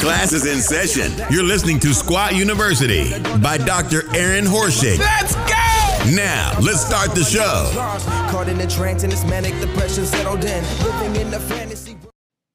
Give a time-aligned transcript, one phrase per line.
[0.00, 1.12] Class is in session.
[1.30, 4.04] You're listening to Squat University by Dr.
[4.16, 4.98] Aaron Horschig.
[4.98, 6.16] Let's go!
[6.16, 7.70] Now, let's start the show.
[8.30, 10.64] Caught in a trance and this manic depression settled in.
[10.82, 11.98] Living in the fantasy.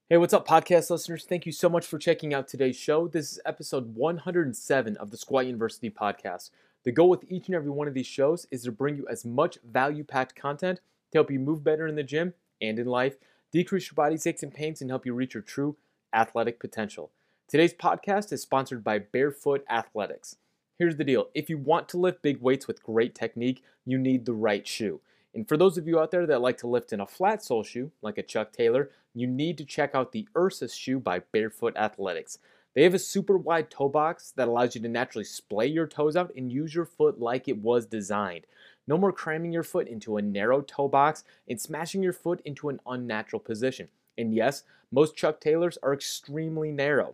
[0.09, 1.23] Hey, what's up, podcast listeners?
[1.23, 3.07] Thank you so much for checking out today's show.
[3.07, 6.49] This is episode 107 of the Squat University podcast.
[6.83, 9.23] The goal with each and every one of these shows is to bring you as
[9.23, 10.79] much value packed content
[11.11, 13.17] to help you move better in the gym and in life,
[13.51, 15.75] decrease your body's aches and pains, and help you reach your true
[16.11, 17.11] athletic potential.
[17.47, 20.37] Today's podcast is sponsored by Bearfoot Athletics.
[20.79, 24.25] Here's the deal if you want to lift big weights with great technique, you need
[24.25, 24.99] the right shoe.
[25.35, 27.61] And for those of you out there that like to lift in a flat sole
[27.61, 31.75] shoe, like a Chuck Taylor, you need to check out the Ursus shoe by Bearfoot
[31.75, 32.39] Athletics.
[32.73, 36.15] They have a super wide toe box that allows you to naturally splay your toes
[36.15, 38.47] out and use your foot like it was designed.
[38.87, 42.69] No more cramming your foot into a narrow toe box and smashing your foot into
[42.69, 43.89] an unnatural position.
[44.17, 47.13] And yes, most Chuck Taylors are extremely narrow.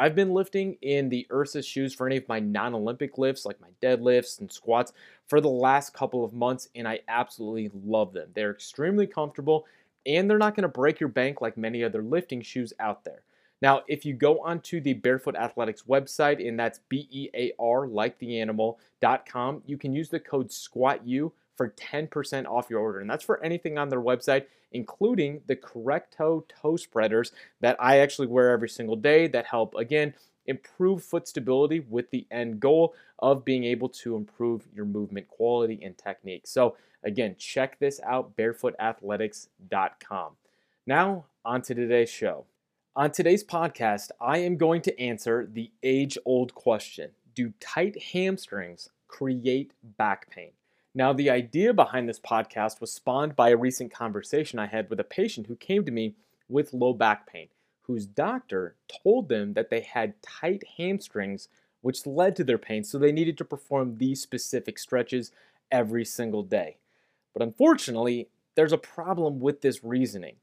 [0.00, 3.60] I've been lifting in the Ursus shoes for any of my non Olympic lifts, like
[3.60, 4.94] my deadlifts and squats,
[5.28, 8.30] for the last couple of months, and I absolutely love them.
[8.34, 9.66] They're extremely comfortable
[10.06, 13.22] and they're not going to break your bank like many other lifting shoes out there.
[13.62, 17.86] Now, if you go onto the Bearfoot Athletics website, and that's B E A R,
[17.86, 21.30] like the animal.com, you can use the code SQUATU
[21.60, 23.00] for 10% off your order.
[23.00, 28.28] And that's for anything on their website, including the Correcto toe spreaders that I actually
[28.28, 30.14] wear every single day that help, again,
[30.46, 35.78] improve foot stability with the end goal of being able to improve your movement quality
[35.82, 36.46] and technique.
[36.46, 40.32] So, again, check this out bearfootathletics.com.
[40.86, 42.46] Now, on to today's show.
[42.96, 48.88] On today's podcast, I am going to answer the age old question Do tight hamstrings
[49.08, 50.52] create back pain?
[50.94, 54.98] Now, the idea behind this podcast was spawned by a recent conversation I had with
[54.98, 56.16] a patient who came to me
[56.48, 57.48] with low back pain,
[57.82, 61.48] whose doctor told them that they had tight hamstrings,
[61.80, 65.30] which led to their pain, so they needed to perform these specific stretches
[65.70, 66.76] every single day.
[67.32, 70.36] But unfortunately, there's a problem with this reasoning.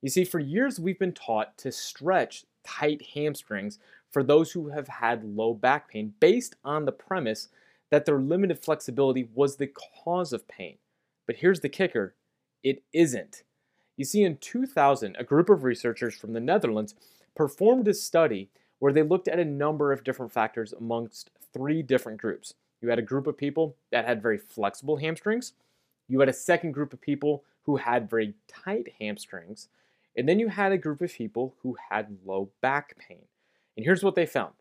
[0.00, 3.78] You see, for years we've been taught to stretch tight hamstrings
[4.10, 7.48] for those who have had low back pain based on the premise
[7.90, 9.70] that their limited flexibility was the
[10.04, 10.78] cause of pain.
[11.26, 12.14] But here's the kicker
[12.62, 13.42] it isn't.
[13.96, 16.94] You see, in 2000, a group of researchers from the Netherlands
[17.34, 22.20] performed a study where they looked at a number of different factors amongst three different
[22.20, 22.54] groups.
[22.80, 25.52] You had a group of people that had very flexible hamstrings,
[26.08, 29.68] you had a second group of people who had very tight hamstrings,
[30.16, 33.26] and then you had a group of people who had low back pain.
[33.76, 34.54] And here's what they found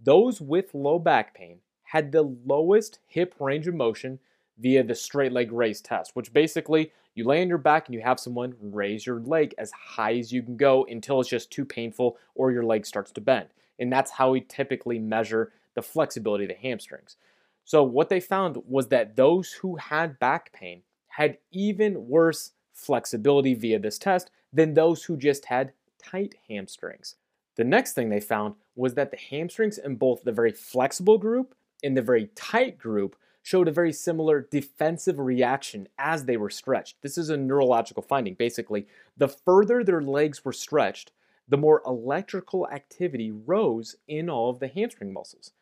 [0.00, 1.58] those with low back pain
[1.88, 4.18] had the lowest hip range of motion
[4.58, 8.02] via the straight leg raise test, which basically you lay on your back and you
[8.02, 11.64] have someone raise your leg as high as you can go until it's just too
[11.64, 13.48] painful or your leg starts to bend.
[13.78, 17.16] And that's how we typically measure the flexibility of the hamstrings.
[17.64, 23.54] So, what they found was that those who had back pain had even worse flexibility
[23.54, 25.72] via this test than those who just had
[26.02, 27.14] tight hamstrings.
[27.56, 31.54] The next thing they found was that the hamstrings in both the very flexible group
[31.82, 37.00] and the very tight group showed a very similar defensive reaction as they were stretched.
[37.02, 38.34] This is a neurological finding.
[38.34, 41.12] Basically, the further their legs were stretched,
[41.48, 45.52] the more electrical activity rose in all of the hamstring muscles.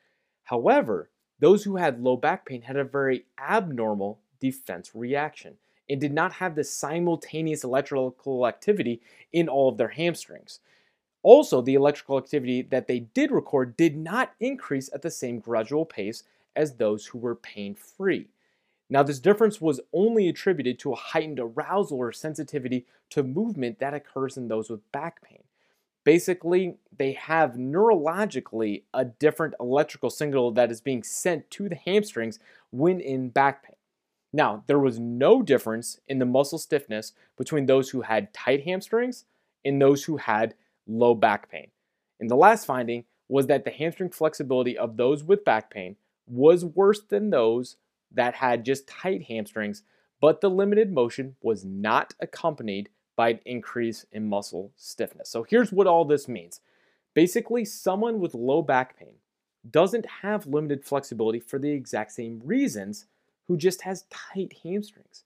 [0.44, 5.56] However, those who had low back pain had a very abnormal defense reaction
[5.88, 9.00] and did not have the simultaneous electrical activity
[9.32, 10.60] in all of their hamstrings.
[11.26, 15.84] Also, the electrical activity that they did record did not increase at the same gradual
[15.84, 16.22] pace
[16.54, 18.28] as those who were pain free.
[18.88, 23.92] Now, this difference was only attributed to a heightened arousal or sensitivity to movement that
[23.92, 25.42] occurs in those with back pain.
[26.04, 32.38] Basically, they have neurologically a different electrical signal that is being sent to the hamstrings
[32.70, 33.74] when in back pain.
[34.32, 39.24] Now, there was no difference in the muscle stiffness between those who had tight hamstrings
[39.64, 40.54] and those who had
[40.86, 41.68] low back pain.
[42.20, 45.96] And the last finding was that the hamstring flexibility of those with back pain
[46.26, 47.76] was worse than those
[48.12, 49.82] that had just tight hamstrings,
[50.20, 55.28] but the limited motion was not accompanied by an increase in muscle stiffness.
[55.28, 56.60] So here's what all this means.
[57.14, 59.14] Basically, someone with low back pain
[59.70, 63.06] doesn't have limited flexibility for the exact same reasons
[63.48, 65.24] who just has tight hamstrings.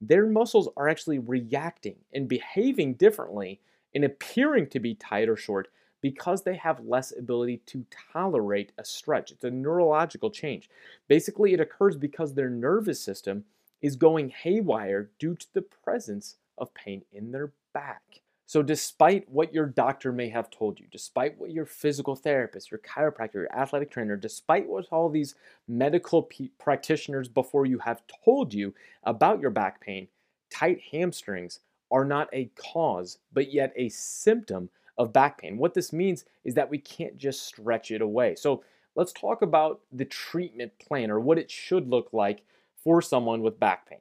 [0.00, 3.60] Their muscles are actually reacting and behaving differently
[3.94, 5.68] and appearing to be tight or short
[6.00, 9.30] because they have less ability to tolerate a stretch.
[9.32, 10.70] It's a neurological change.
[11.08, 13.44] Basically, it occurs because their nervous system
[13.80, 18.22] is going haywire due to the presence of pain in their back.
[18.46, 22.80] So, despite what your doctor may have told you, despite what your physical therapist, your
[22.80, 25.34] chiropractor, your athletic trainer, despite what all these
[25.66, 28.74] medical p- practitioners before you have told you
[29.04, 30.08] about your back pain,
[30.50, 35.58] tight hamstrings are not a cause, but yet a symptom of back pain.
[35.58, 38.34] What this means is that we can't just stretch it away.
[38.34, 38.62] So,
[38.94, 42.42] let's talk about the treatment plan or what it should look like
[42.82, 44.00] for someone with back pain.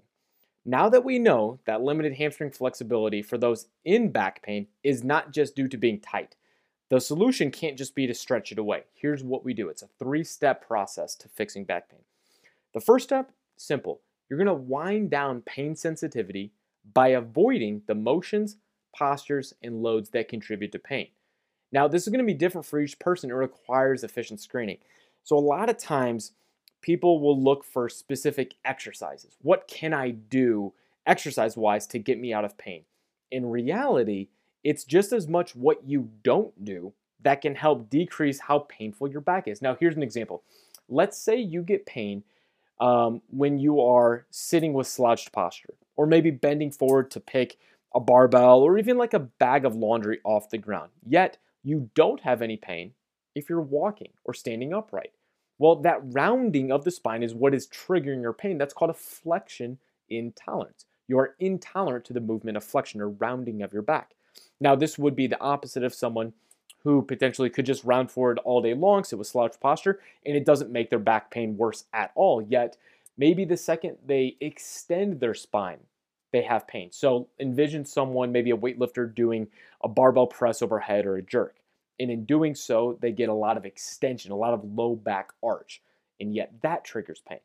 [0.66, 5.32] Now that we know that limited hamstring flexibility for those in back pain is not
[5.32, 6.36] just due to being tight,
[6.90, 8.84] the solution can't just be to stretch it away.
[8.94, 12.02] Here's what we do it's a three step process to fixing back pain.
[12.74, 14.02] The first step, simple.
[14.30, 16.52] You're to wind down pain sensitivity
[16.94, 18.58] by avoiding the motions,
[18.96, 21.08] postures, and loads that contribute to pain.
[21.72, 23.30] Now, this is going to be different for each person.
[23.30, 24.78] It requires efficient screening.
[25.24, 26.32] So, a lot of times,
[26.82, 29.36] people will look for specific exercises.
[29.42, 30.74] What can I do
[31.06, 32.84] exercise wise to get me out of pain?
[33.32, 34.30] In reality,
[34.64, 39.22] it's just as much what you don't do that can help decrease how painful your
[39.22, 39.62] back is.
[39.62, 40.44] Now, here's an example.
[40.88, 42.24] Let's say you get pain
[42.80, 47.58] um, when you are sitting with slouched posture, or maybe bending forward to pick
[47.94, 50.92] a barbell, or even like a bag of laundry off the ground.
[51.06, 52.94] Yet, you don't have any pain
[53.36, 55.12] if you're walking or standing upright.
[55.60, 58.58] Well, that rounding of the spine is what is triggering your pain.
[58.58, 59.80] That's called a flexion
[60.10, 60.86] intolerance.
[61.08, 64.12] You are intolerant to the movement of flexion or rounding of your back.
[64.60, 66.34] Now, this would be the opposite of someone
[66.84, 70.46] who potentially could just round forward all day long, sit with slouched posture, and it
[70.46, 72.42] doesn't make their back pain worse at all.
[72.42, 72.78] Yet,
[73.18, 75.80] maybe the second they extend their spine,
[76.32, 76.92] they have pain.
[76.92, 79.48] So, envision someone, maybe a weightlifter, doing
[79.82, 81.58] a barbell press overhead or a jerk.
[82.00, 85.32] And in doing so, they get a lot of extension, a lot of low back
[85.42, 85.82] arch,
[86.20, 87.40] and yet that triggers pain.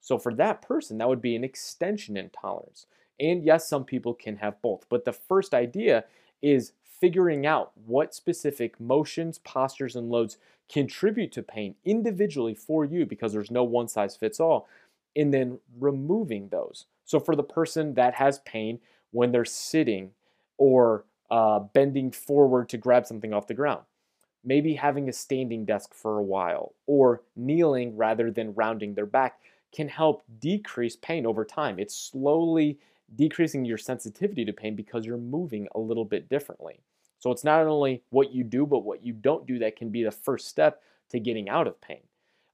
[0.00, 2.86] So for that person, that would be an extension intolerance.
[3.20, 6.04] And yes, some people can have both, but the first idea
[6.42, 10.38] is figuring out what specific motions, postures, and loads
[10.70, 14.68] contribute to pain individually for you because there's no one size fits all,
[15.16, 16.86] and then removing those.
[17.04, 18.80] So for the person that has pain
[19.10, 20.10] when they're sitting
[20.58, 23.82] or uh, bending forward to grab something off the ground.
[24.44, 29.40] Maybe having a standing desk for a while or kneeling rather than rounding their back
[29.74, 31.78] can help decrease pain over time.
[31.78, 32.78] It's slowly
[33.16, 36.80] decreasing your sensitivity to pain because you're moving a little bit differently.
[37.18, 40.02] So it's not only what you do, but what you don't do that can be
[40.04, 42.02] the first step to getting out of pain.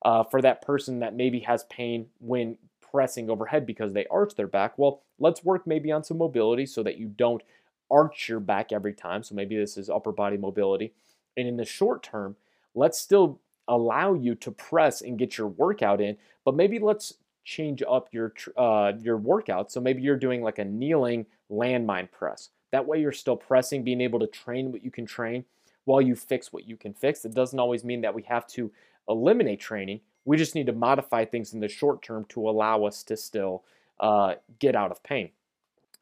[0.02, 4.46] Uh, for that person that maybe has pain when pressing overhead because they arch their
[4.46, 7.42] back, well, let's work maybe on some mobility so that you don't
[7.90, 9.22] arch your back every time.
[9.22, 10.92] So maybe this is upper body mobility.
[11.36, 12.36] And in the short term,
[12.74, 17.14] let's still allow you to press and get your workout in, but maybe let's
[17.44, 19.72] change up your uh, your workout.
[19.72, 22.50] So maybe you're doing like a kneeling landmine press.
[22.72, 25.44] That way you're still pressing, being able to train what you can train
[25.84, 27.24] while you fix what you can fix.
[27.24, 28.70] It doesn't always mean that we have to
[29.08, 30.00] eliminate training.
[30.24, 33.64] We just need to modify things in the short term to allow us to still
[33.98, 35.30] uh, get out of pain.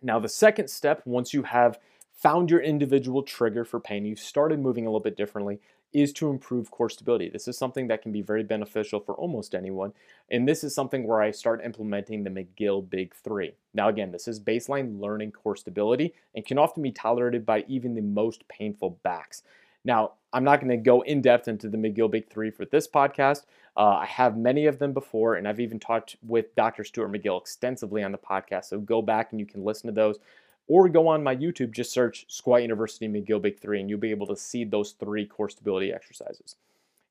[0.03, 1.79] Now, the second step, once you have
[2.13, 5.61] found your individual trigger for pain, you've started moving a little bit differently,
[5.93, 7.31] is to improve core stability.
[7.31, 9.93] This is something that can be very beneficial for almost anyone.
[10.31, 13.55] And this is something where I start implementing the McGill Big Three.
[13.73, 17.95] Now, again, this is baseline learning core stability and can often be tolerated by even
[17.95, 19.43] the most painful backs.
[19.85, 22.87] Now, I'm not going to go in depth into the McGill Big Three for this
[22.87, 23.45] podcast.
[23.77, 26.85] Uh, I have many of them before, and I've even talked with Dr.
[26.85, 28.67] Stuart McGill extensively on the podcast.
[28.67, 30.19] So go back and you can listen to those,
[30.67, 34.11] or go on my YouTube, just search Squat University McGill Big Three, and you'll be
[34.11, 36.57] able to see those three core stability exercises.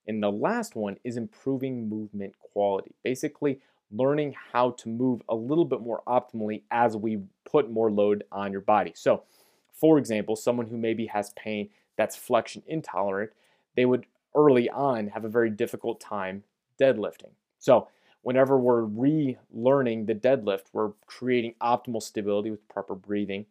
[0.08, 2.94] And the last one is improving movement quality.
[3.04, 3.60] Basically,
[3.92, 8.52] learning how to move a little bit more optimally as we put more load on
[8.52, 8.92] your body.
[8.96, 9.24] So,
[9.74, 13.32] for example, someone who maybe has pain that's flexion intolerant,
[13.76, 16.44] they would early on have a very difficult time
[16.80, 17.32] deadlifting.
[17.60, 17.88] So,
[18.22, 23.46] whenever we're relearning the deadlift, we're creating optimal stability with proper breathing,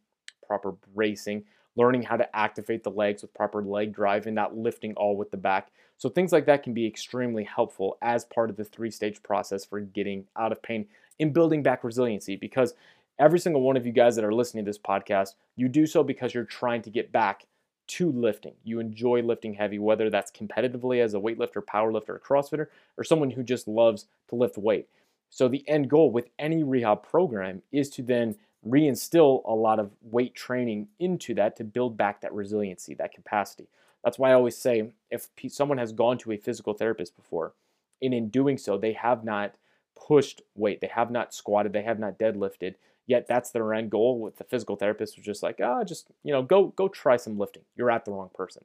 [0.46, 1.44] proper bracing,
[1.76, 5.30] learning how to activate the legs with proper leg drive and not lifting all with
[5.30, 5.70] the back.
[5.98, 9.64] So, things like that can be extremely helpful as part of the three stage process
[9.64, 10.86] for getting out of pain
[11.18, 12.74] and building back resiliency because
[13.18, 16.02] every single one of you guys that are listening to this podcast, you do so
[16.02, 17.46] because you're trying to get back
[17.88, 18.54] to lifting.
[18.64, 22.66] You enjoy lifting heavy, whether that's competitively as a weightlifter, powerlifter, CrossFitter,
[22.96, 24.88] or someone who just loves to lift weight.
[25.30, 29.92] So the end goal with any rehab program is to then reinstill a lot of
[30.02, 33.68] weight training into that to build back that resiliency, that capacity.
[34.02, 37.54] That's why I always say if someone has gone to a physical therapist before,
[38.02, 39.54] and in doing so, they have not
[39.96, 42.74] pushed weight, they have not squatted, they have not deadlifted,
[43.06, 46.08] Yet that's their end goal with the physical therapist was just like, ah, oh, just,
[46.24, 47.62] you know, go go try some lifting.
[47.76, 48.64] You're at the wrong person.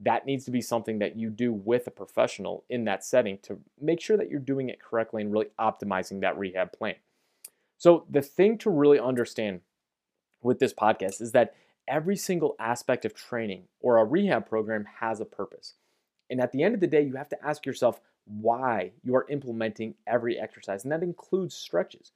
[0.00, 3.58] That needs to be something that you do with a professional in that setting to
[3.80, 6.94] make sure that you're doing it correctly and really optimizing that rehab plan.
[7.78, 9.60] So the thing to really understand
[10.42, 11.54] with this podcast is that
[11.86, 15.74] every single aspect of training or a rehab program has a purpose.
[16.30, 19.26] And at the end of the day, you have to ask yourself why you are
[19.30, 22.12] implementing every exercise, and that includes stretches.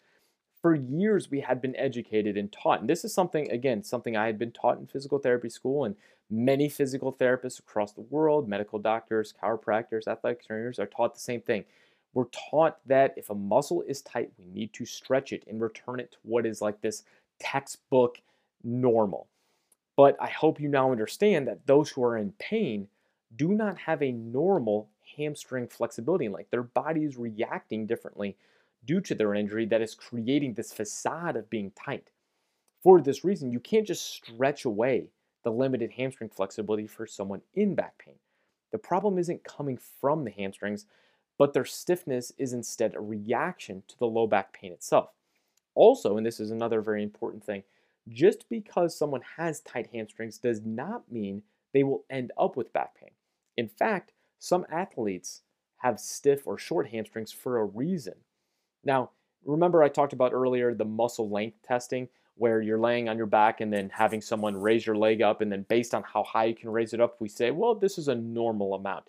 [0.62, 4.26] For years, we had been educated and taught, and this is something, again, something I
[4.26, 5.96] had been taught in physical therapy school, and
[6.30, 11.40] many physical therapists across the world, medical doctors, chiropractors, athletic trainers are taught the same
[11.40, 11.64] thing.
[12.14, 15.98] We're taught that if a muscle is tight, we need to stretch it and return
[15.98, 17.02] it to what is like this
[17.40, 18.18] textbook
[18.62, 19.26] normal.
[19.96, 22.86] But I hope you now understand that those who are in pain
[23.34, 26.28] do not have a normal hamstring flexibility.
[26.28, 28.36] Like their body is reacting differently
[28.84, 32.10] due to their injury that is creating this facade of being tight.
[32.82, 35.10] For this reason, you can't just stretch away
[35.44, 38.16] the limited hamstring flexibility for someone in back pain.
[38.70, 40.86] The problem isn't coming from the hamstrings,
[41.38, 45.10] but their stiffness is instead a reaction to the low back pain itself.
[45.74, 47.62] Also, and this is another very important thing,
[48.08, 52.94] just because someone has tight hamstrings does not mean they will end up with back
[52.94, 53.10] pain.
[53.56, 55.42] In fact, some athletes
[55.78, 58.14] have stiff or short hamstrings for a reason.
[58.84, 59.10] Now,
[59.44, 63.60] remember I talked about earlier the muscle length testing where you're laying on your back
[63.60, 66.54] and then having someone raise your leg up and then based on how high you
[66.54, 69.04] can raise it up, we say, well, this is a normal amount.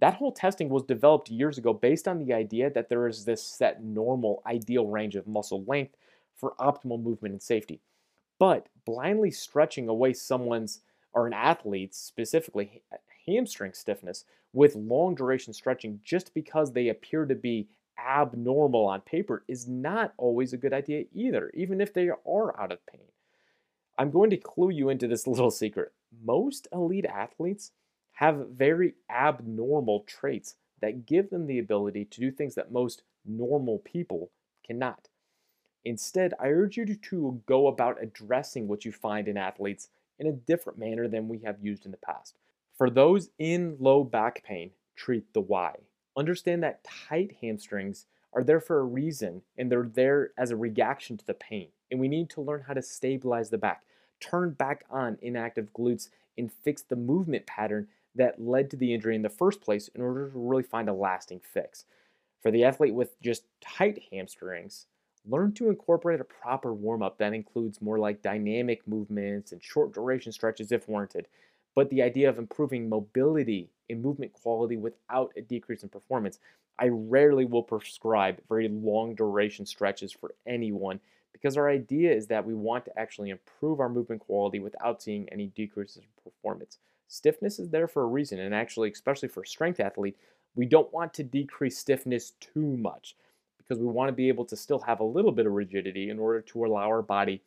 [0.00, 3.42] That whole testing was developed years ago based on the idea that there is this
[3.42, 5.96] set normal ideal range of muscle length
[6.34, 7.80] for optimal movement and safety.
[8.38, 10.80] But blindly stretching away someone's
[11.14, 12.82] or an athlete's specifically
[13.26, 17.68] hamstring stiffness with long duration stretching just because they appear to be
[17.98, 22.72] abnormal on paper is not always a good idea either, even if they are out
[22.72, 23.00] of pain.
[23.98, 25.92] I'm going to clue you into this little secret.
[26.24, 27.72] Most elite athletes
[28.12, 33.78] have very abnormal traits that give them the ability to do things that most normal
[33.78, 34.30] people
[34.64, 35.08] cannot.
[35.84, 39.88] Instead, I urge you to, go about addressing what you find in athletes
[40.18, 42.36] in a different manner than we have used in the past.
[42.76, 45.76] For those in low back pain, treat the why.
[46.16, 51.16] Understand that tight hamstrings are there for a reason and they're there as a reaction
[51.16, 51.68] to the pain.
[51.90, 53.84] And we need to learn how to stabilize the back,
[54.20, 56.08] turn back on inactive glutes,
[56.38, 60.02] and fix the movement pattern that led to the injury in the first place in
[60.02, 61.84] order to really find a lasting fix.
[62.42, 64.86] For the athlete with just tight hamstrings,
[65.28, 69.92] learn to incorporate a proper warm up that includes more like dynamic movements and short
[69.92, 71.28] duration stretches if warranted.
[71.76, 76.40] But the idea of improving mobility and movement quality without a decrease in performance,
[76.78, 80.98] I rarely will prescribe very long duration stretches for anyone
[81.32, 85.28] because our idea is that we want to actually improve our movement quality without seeing
[85.28, 86.78] any decreases in performance.
[87.08, 90.16] Stiffness is there for a reason, and actually, especially for a strength athlete,
[90.54, 93.16] we don't want to decrease stiffness too much
[93.58, 96.18] because we want to be able to still have a little bit of rigidity in
[96.18, 97.42] order to allow our body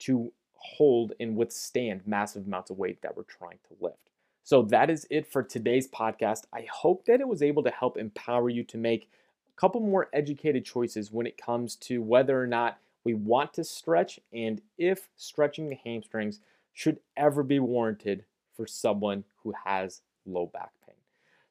[0.00, 4.10] to hold and withstand massive amounts of weight that we're trying to lift.
[4.44, 6.44] So that is it for today's podcast.
[6.52, 9.08] I hope that it was able to help empower you to make
[9.48, 13.64] a couple more educated choices when it comes to whether or not we want to
[13.64, 16.40] stretch and if stretching the hamstrings
[16.72, 18.24] should ever be warranted
[18.54, 20.96] for someone who has low back pain.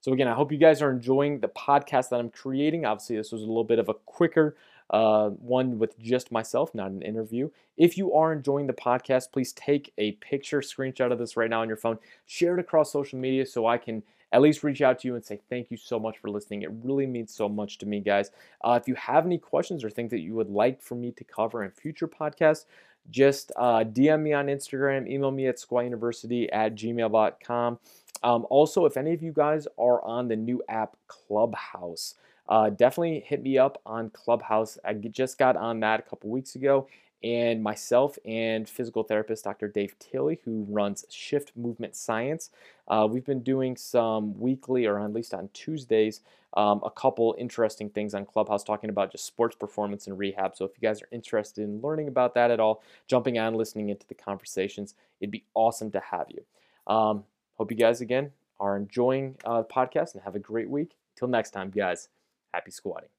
[0.02, 2.86] So, again, I hope you guys are enjoying the podcast that I'm creating.
[2.86, 4.56] Obviously, this was a little bit of a quicker
[4.90, 7.50] uh, one with just myself, not an interview.
[7.78, 11.62] If you are enjoying the podcast, please take a picture, screenshot of this right now
[11.62, 15.00] on your phone, share it across social media so I can at least reach out
[15.00, 16.62] to you and say thank you so much for listening.
[16.62, 18.32] It really means so much to me, guys.
[18.64, 21.24] Uh, if you have any questions or things that you would like for me to
[21.24, 22.66] cover in future podcasts,
[23.10, 27.80] just uh, DM me on Instagram, email me at squatuniversity at gmail.com.
[28.22, 32.16] Um, also, if any of you guys are on the new app Clubhouse,
[32.50, 34.78] uh, definitely hit me up on Clubhouse.
[34.84, 36.88] I just got on that a couple weeks ago,
[37.24, 39.68] and myself and physical therapist Dr.
[39.68, 42.50] Dave Tilley, who runs Shift Movement Science,
[42.88, 46.22] uh, we've been doing some weekly, or at least on Tuesdays,
[46.56, 50.56] um, a couple interesting things on Clubhouse talking about just sports performance and rehab.
[50.56, 53.90] So if you guys are interested in learning about that at all, jumping on, listening
[53.90, 56.44] into the conversations, it'd be awesome to have you.
[56.92, 57.26] Um,
[57.58, 60.96] hope you guys again are enjoying uh, the podcast and have a great week.
[61.16, 62.08] Till next time, guys.
[62.54, 63.10] Happy squatting.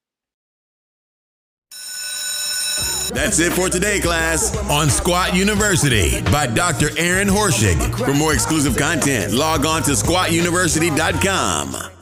[3.12, 6.90] That's it for today, class, on Squat University by Dr.
[6.96, 7.76] Aaron Horschig.
[8.04, 11.99] For more exclusive content, log on to squatuniversity.com.